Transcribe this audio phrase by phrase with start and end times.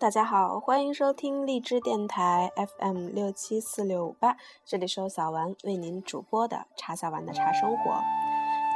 [0.00, 4.34] 大家好，欢迎收听荔枝电台 FM 六七四六五八，
[4.64, 8.00] 这里是由小丸为您主播的茶小丸的茶生活。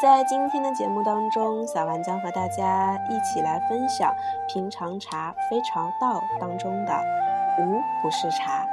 [0.02, 4.12] 在今天的节目当中，小丸将和大家一起来分享
[4.52, 7.02] 《平常茶非常道》当中的
[7.58, 8.66] “无不是茶”。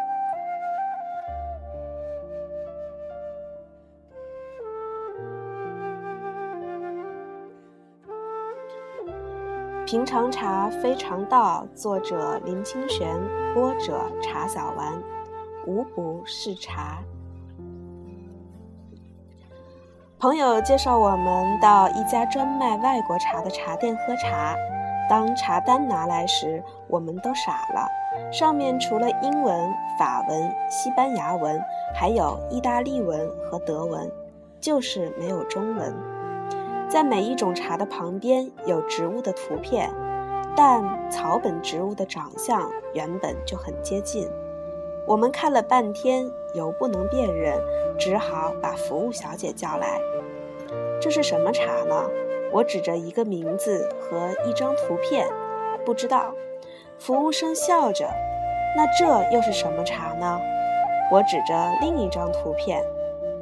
[9.91, 13.13] 平常茶非常道，作者林清玄，
[13.53, 14.93] 播者茶小丸，
[15.67, 16.99] 无不是茶。
[20.17, 24.55] 朋友介绍我们到一家专卖外国茶的茶店喝茶，
[25.09, 27.85] 当茶单拿来时，我们都傻了。
[28.31, 31.61] 上面除了英文、法文、西班牙文，
[31.93, 34.09] 还有意大利文和德文，
[34.61, 35.93] 就是没有中文。
[36.91, 39.89] 在每一种茶的旁边有植物的图片，
[40.57, 44.29] 但草本植物的长相原本就很接近。
[45.07, 47.57] 我们看了半天，犹不能辨认，
[47.97, 50.01] 只好把服务小姐叫来。
[50.99, 52.09] 这是什么茶呢？
[52.51, 55.25] 我指着一个名字和一张图片，
[55.85, 56.33] 不知道。
[56.99, 58.05] 服务生笑着，
[58.75, 60.41] 那这又是什么茶呢？
[61.09, 62.83] 我指着另一张图片，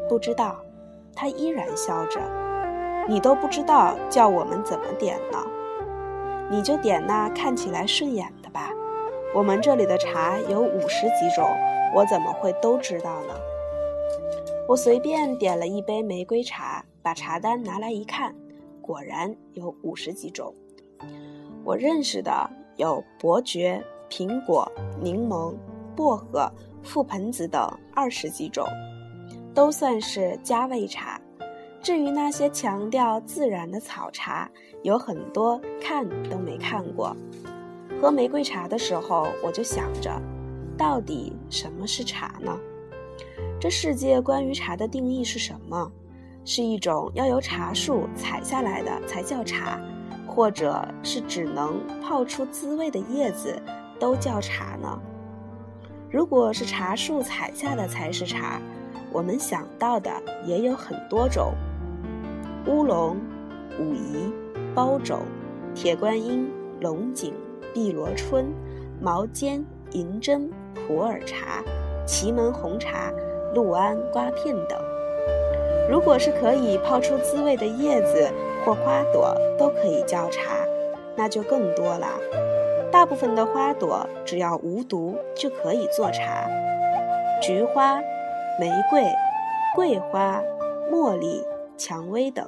[0.07, 0.55] 不知道。
[1.15, 2.19] 他依然笑着。
[3.09, 5.39] 你都不知道叫我们怎么点呢？
[6.51, 8.69] 你就点那看起来顺眼的吧。
[9.33, 11.49] 我们这里的茶有五十几种，
[11.95, 13.33] 我怎么会都知道呢？
[14.67, 18.35] 我随便点了一杯玫瑰茶，把茶单拿来一看，
[18.79, 20.53] 果然有五十几种。
[21.63, 25.55] 我认识的有伯爵、苹果、柠檬、
[25.95, 26.47] 薄荷、
[26.85, 28.67] 覆盆子等二十几种，
[29.55, 31.19] 都算是加味茶。
[31.81, 34.49] 至于那些强调自然的草茶，
[34.83, 37.15] 有很多看都没看过。
[38.01, 40.11] 喝玫瑰茶的时候，我就想着，
[40.77, 42.57] 到底什么是茶呢？
[43.59, 45.91] 这世界关于茶的定义是什么？
[46.45, 49.79] 是一种要由茶树采下来的才叫茶，
[50.27, 53.61] 或者是只能泡出滋味的叶子
[53.99, 54.99] 都叫茶呢？
[56.09, 58.59] 如果是茶树采下的才是茶，
[59.11, 60.11] 我们想到的
[60.45, 61.53] 也有很多种。
[62.69, 63.17] 乌龙、
[63.79, 64.31] 武夷、
[64.75, 65.21] 包种、
[65.73, 66.47] 铁观音、
[66.79, 67.33] 龙井、
[67.73, 68.53] 碧螺春、
[69.01, 71.63] 毛尖、银针、普洱茶、
[72.05, 73.11] 祁门红茶、
[73.55, 74.79] 六安瓜片等。
[75.89, 78.29] 如果是可以泡出滋味的叶子
[78.63, 80.63] 或花朵都可以叫茶，
[81.15, 82.07] 那就更多了。
[82.91, 86.47] 大部分的花朵只要无毒就可以做茶，
[87.41, 87.99] 菊花、
[88.59, 89.03] 玫瑰、
[89.75, 90.39] 桂花、
[90.91, 91.43] 茉莉。
[91.79, 92.45] 蔷薇等。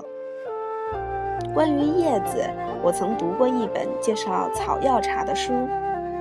[1.54, 2.50] 关于叶子，
[2.82, 5.52] 我曾读过一本介绍草药茶的书，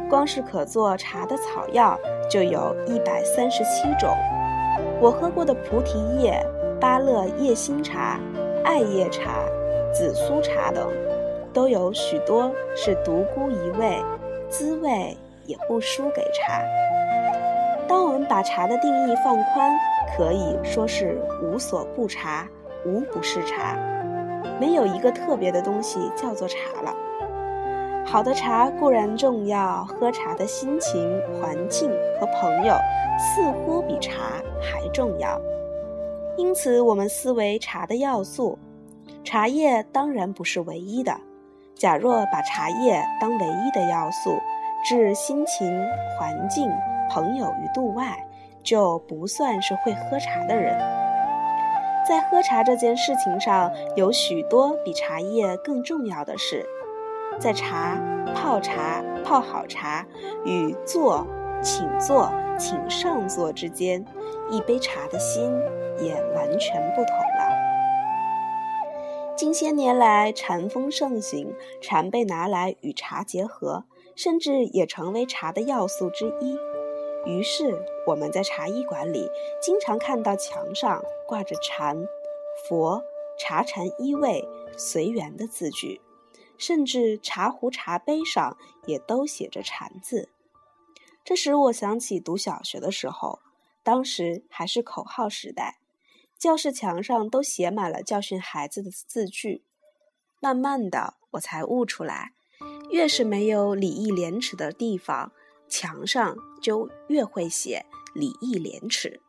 [0.08, 1.96] 光是可做茶的草药
[2.28, 4.10] 就有一百三十七种。
[5.00, 6.44] 我喝过的菩提叶、
[6.80, 8.18] 芭乐叶心茶、
[8.64, 9.30] 艾叶茶、
[9.94, 10.88] 紫苏茶等，
[11.52, 14.02] 都有许多是独孤一味，
[14.48, 16.60] 滋味也不输给茶。
[17.86, 19.78] 当我们把茶的定义放宽，
[20.16, 22.48] 可以说是无所不茶。
[22.86, 23.76] 无不是茶，
[24.60, 26.94] 没有一个特别的东西叫做茶了。
[28.04, 32.74] 好的茶固然重要，喝茶的心情、环境和朋友
[33.18, 35.40] 似乎比茶还重要。
[36.36, 38.58] 因此，我们思维茶的要素，
[39.22, 41.14] 茶叶当然不是唯一的。
[41.74, 44.38] 假若把茶叶当唯一的要素，
[44.84, 45.80] 置心情、
[46.18, 46.68] 环境、
[47.10, 48.18] 朋友于度外，
[48.62, 50.99] 就不算是会喝茶的人。
[52.08, 56.66] 在喝茶这件事情上，有许多比茶叶更重要的事。
[57.38, 57.98] 在茶、
[58.34, 60.06] 泡茶、泡好茶
[60.44, 61.26] 与坐、
[61.62, 64.04] 请坐、请上座之间，
[64.50, 65.52] 一杯茶的心
[65.98, 67.50] 也完全不同了。
[69.36, 76.58] 近些年来，禅风盛行，禅被拿来与茶结合，甚至也成为茶的要素之一。
[77.26, 79.28] 于是，我们在茶艺馆里
[79.60, 82.06] 经常看到墙上挂着禅、
[82.66, 83.02] 佛、
[83.38, 86.00] 茶禅一味、随缘的字句，
[86.56, 88.56] 甚至茶壶、茶杯上
[88.86, 90.30] 也都写着禅字。
[91.22, 93.40] 这使我想起读小学的时候，
[93.82, 95.78] 当时还是口号时代，
[96.38, 99.62] 教室墙上都写满了教训孩子的字句。
[100.40, 102.32] 慢慢的，我才悟出来，
[102.88, 105.32] 越是没有礼义廉耻的地方。
[105.70, 109.20] 墙上就越会写礼义廉耻，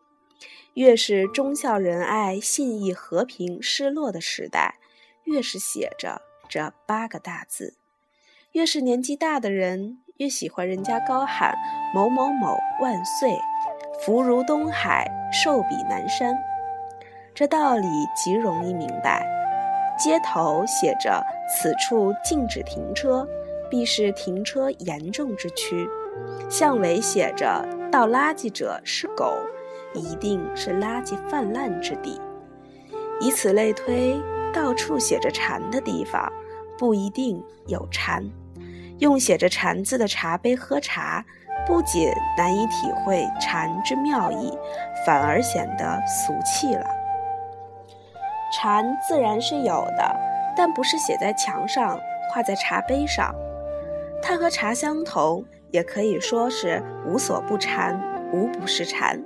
[0.73, 4.79] 越是忠孝仁爱信义和平失落的时代，
[5.25, 7.75] 越是写着这八个大字。
[8.53, 11.55] 越是年纪大的人，越喜欢人家高喊
[11.95, 13.37] “某某某万岁
[14.03, 16.35] ”，“福如东海，寿比南山”。
[17.33, 19.25] 这道理极容易明白。
[19.97, 23.25] 街头写着“此处禁止停车”，
[23.71, 25.87] 必是停车严重之区；
[26.49, 29.37] 巷尾写着“倒垃圾者是狗”，
[29.93, 32.19] 一定是垃圾泛滥之地。
[33.19, 34.19] 以此类推，
[34.53, 36.31] 到处写着“禅”的地方，
[36.77, 38.23] 不一定有禅。
[38.99, 41.23] 用写着“禅”字的茶杯喝茶，
[41.65, 44.57] 不仅难以体会禅之妙意，
[45.05, 46.85] 反而显得俗气了。
[48.53, 50.15] 禅自然是有的，
[50.57, 51.97] 但不是写在墙上、
[52.29, 53.33] 画在茶杯上。
[54.21, 57.99] 它和茶相同，也可以说是无所不禅，
[58.33, 59.23] 无不是禅，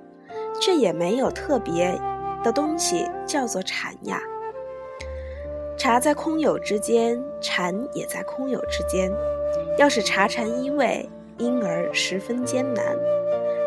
[0.61, 1.99] 却也没有特别
[2.43, 4.21] 的东西叫做禅呀。
[5.77, 9.11] 茶在空有之间，禅也在空有之间。
[9.77, 12.85] 要使茶禅一味，因而十分艰难。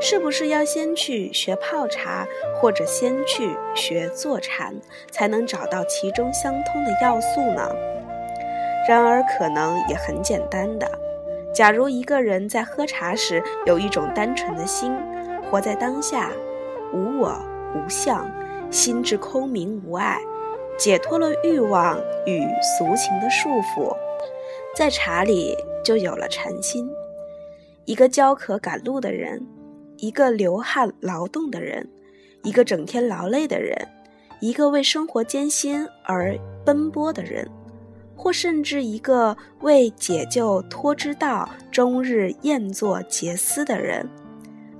[0.00, 2.24] 是不是要先去学泡茶，
[2.54, 4.74] 或者先去学坐禅，
[5.10, 7.68] 才能找到其中相通的要素呢？
[8.88, 10.88] 然而，可能也很简单的。
[11.58, 14.96] 假如一个人在喝茶时有一种单纯的心，
[15.42, 16.30] 活在当下，
[16.94, 17.36] 无我
[17.74, 18.30] 无相，
[18.70, 20.20] 心智空明无碍，
[20.78, 23.92] 解脱了欲望与俗情的束缚，
[24.76, 26.88] 在茶里就有了禅心。
[27.86, 29.44] 一个焦渴赶路的人。
[29.96, 31.90] 一个流汗劳动的人，
[32.44, 33.76] 一个整天劳累的人，
[34.40, 37.50] 一个为生活艰辛而奔波的人，
[38.18, 44.06] 或甚至一个为解救脱之道终日宴坐结思的人，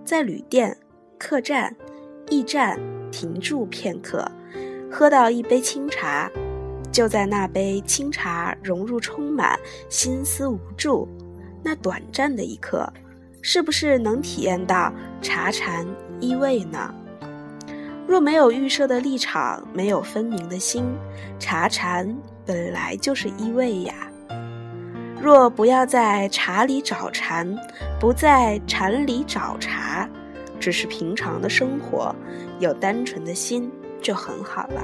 [0.05, 0.77] 在旅店、
[1.17, 1.75] 客栈、
[2.29, 2.79] 驿站
[3.13, 4.29] 停住片刻，
[4.91, 6.29] 喝到一杯清茶，
[6.91, 9.57] 就在那杯清茶融入充满
[9.89, 11.09] 心思无助
[11.63, 12.93] 那短暂的一刻。
[13.41, 14.93] 是不是能体验到
[15.23, 15.87] 茶禅
[16.21, 16.93] 依味呢？
[18.07, 20.85] 若没有预设的立场，没有分明的心，
[21.39, 22.19] 茶禅
[22.49, 23.95] 本来就是一味呀。
[25.21, 27.55] 若不要在茶里找禅，
[28.01, 30.09] 不在禅里找茶，
[30.59, 32.17] 只是平常的生活，
[32.59, 34.83] 有单纯的心就很好了。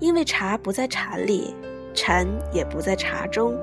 [0.00, 1.54] 因为茶不在禅里，
[1.94, 3.56] 禅也不在茶中。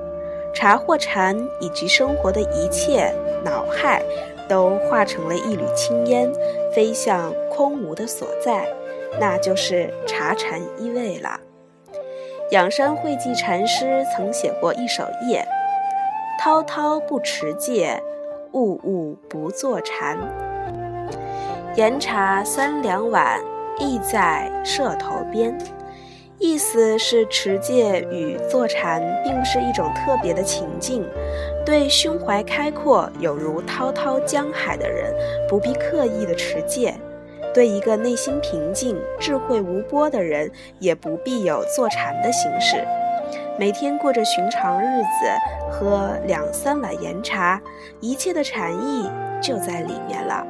[0.54, 3.12] 茶或禅以及生活的一切
[3.44, 4.02] 恼害，
[4.48, 6.32] 都化成了一缕青烟，
[6.74, 8.66] 飞向空无的所在，
[9.20, 11.38] 那就是茶禅一味了。
[12.54, 15.42] 仰山慧寂禅师曾写过一首偈
[16.38, 18.00] ：“滔滔不持戒，
[18.52, 20.16] 物物不坐禅。
[21.74, 23.40] 岩茶三两碗，
[23.80, 25.58] 意在舍头边。”
[26.38, 31.04] 意思是持戒与坐禅并不是一种特别的情境，
[31.66, 35.12] 对胸怀开阔有如滔滔江海的人，
[35.48, 36.92] 不必刻意的持戒；
[37.54, 42.84] 对一个内心平静、智慧无波的人，也不必有坐禅的形式。
[43.58, 45.08] 每天过着寻常日子，
[45.70, 47.62] 喝两三碗盐茶，
[48.00, 49.08] 一切的禅意
[49.40, 50.44] 就在里面了。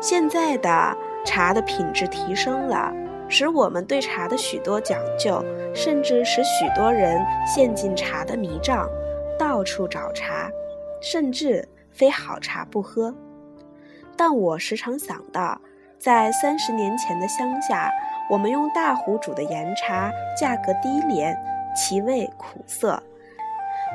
[0.00, 2.92] 现在的茶的品质提升了。
[3.26, 5.42] 使我们对茶的许多讲究，
[5.74, 8.86] 甚至使许多人陷进茶的迷障，
[9.38, 10.50] 到处找茶，
[11.00, 13.12] 甚至非好茶不喝。
[14.14, 15.58] 但我时常想到，
[16.04, 17.90] 在三十年前的乡下，
[18.28, 21.34] 我们用大壶煮的盐茶，价格低廉，
[21.74, 23.02] 其味苦涩。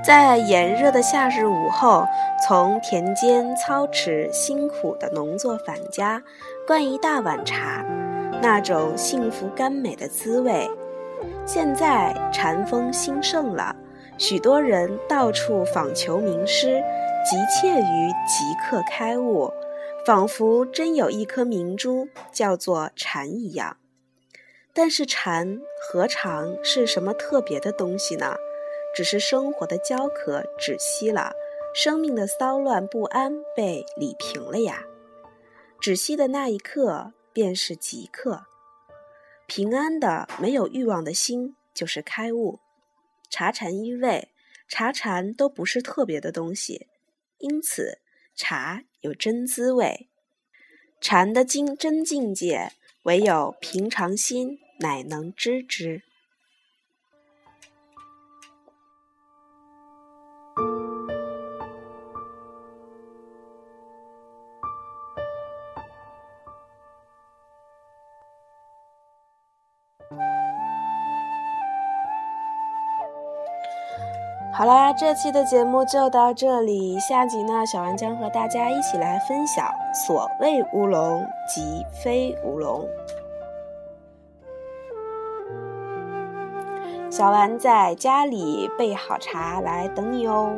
[0.04, 2.08] 在炎热的夏日午后，
[2.44, 6.20] 从田间操持辛苦的农作返家，
[6.66, 7.86] 灌一大碗茶。
[8.42, 10.68] 那种幸福甘美的滋味，
[11.46, 13.76] 现在禅风兴盛了，
[14.18, 16.82] 许多人到处访求名师，
[17.24, 19.54] 急切于即刻开悟，
[20.10, 23.78] 仿佛真有一颗明珠叫做禅一样。
[24.74, 28.36] 但是禅何尝是什么特别的东西呢？
[28.96, 31.34] 只是生活的焦渴止息了，
[31.76, 34.84] 生命的骚乱不安被理平了呀。
[35.80, 37.14] 止息的那一刻。
[37.32, 38.48] 便是即刻，
[39.46, 42.60] 平安的没有欲望的心就是开悟。
[43.30, 44.30] 茶禅一味，
[44.68, 46.88] 茶禅都不是特别的东西，
[47.38, 48.00] 因此
[48.36, 50.10] 茶有真滋味。
[51.02, 56.04] 禅的境真境界，唯有平常心乃能知之。
[74.52, 77.00] 好啦，这期的节目就到这里。
[77.00, 82.86] 下集呢，小丸将和大家一起来分享所谓乌龙即非乌龙。
[87.10, 90.54] 小丸在家里备好茶来等你哦。